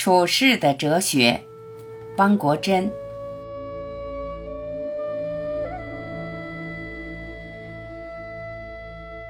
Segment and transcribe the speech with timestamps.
[0.00, 1.42] 处世的哲学，
[2.18, 2.88] 汪国真。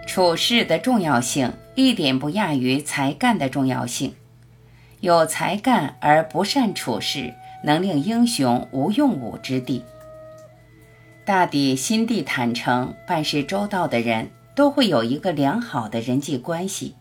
[0.06, 4.14] 处事的重要性一点不亚于才干的重要性。
[5.00, 7.32] 有才干而不善处事，
[7.64, 9.82] 能令英雄无用武之地。
[11.24, 16.92] 大抵心地坦诚、办事周到的人，都会有一个良好的人际关系；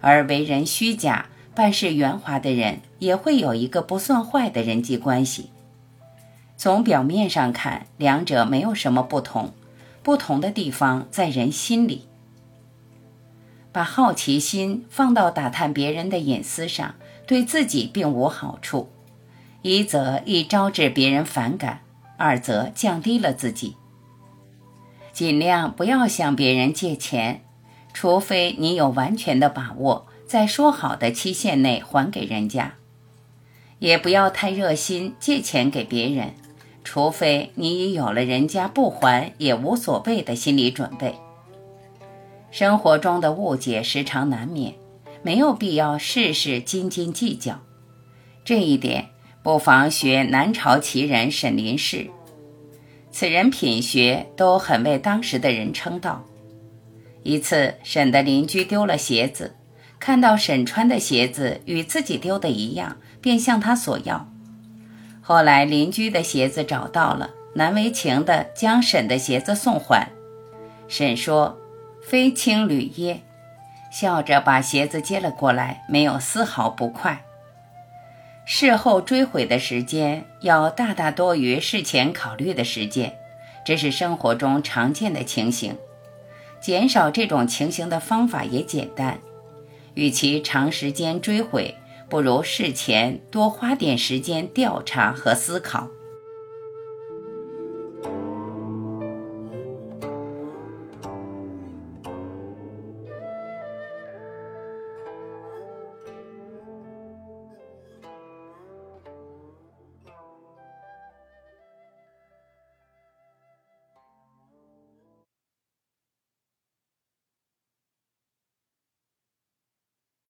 [0.00, 1.26] 而为人虚假。
[1.54, 5.50] 办事圆滑的人也会有一个不算坏的人际关系。
[6.56, 9.52] 从表面上看，两者没有什么不同，
[10.02, 12.06] 不同的地方在人心里。
[13.72, 16.94] 把好奇心放到打探别人的隐私上，
[17.26, 18.88] 对自己并无好处，
[19.62, 21.80] 一则易招致别人反感，
[22.16, 23.76] 二则降低了自己。
[25.12, 27.44] 尽量不要向别人借钱，
[27.92, 30.06] 除非你有完全的把握。
[30.34, 32.74] 在说好的期限内还给人家，
[33.78, 36.34] 也不要太热心借钱给别人，
[36.82, 41.14] 除非你已有了人家不还也无所谓的心理准备。
[42.50, 44.74] 生活中的误解时常难免，
[45.22, 47.60] 没有必要事事斤斤计较。
[48.44, 49.10] 这一点
[49.44, 52.10] 不妨学南朝奇人沈林氏，
[53.12, 56.24] 此人品学都很为当时的人称道。
[57.22, 59.54] 一次，沈的邻居丢了鞋子。
[60.04, 64.28] 看到沈穿的鞋子与自己丢的一样，便向他索要。
[65.22, 70.10] 后来邻居的鞋子找到了，难为情地将沈的鞋子送还。
[70.88, 71.58] 沈说
[72.06, 73.22] ：“非青履耶？”
[73.90, 77.24] 笑着把鞋子接了过来，没有丝毫不快。
[78.44, 83.14] 事后追悔的时间要大大多于事前考虑的时间，
[83.64, 85.78] 这是生活中常见的情形。
[86.60, 89.18] 减少这种情形的方法也简单。
[89.94, 91.74] 与其长时间追悔，
[92.08, 95.88] 不如事前多花点时间调查和思考。